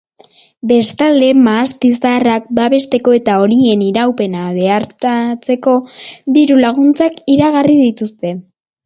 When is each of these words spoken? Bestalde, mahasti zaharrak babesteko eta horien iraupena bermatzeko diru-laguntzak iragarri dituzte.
Bestalde, 0.69 1.27
mahasti 1.47 1.91
zaharrak 1.97 2.47
babesteko 2.59 3.13
eta 3.17 3.35
horien 3.43 3.83
iraupena 3.89 4.47
bermatzeko 4.55 5.75
diru-laguntzak 6.39 7.21
iragarri 7.35 7.77
dituzte. 7.85 8.35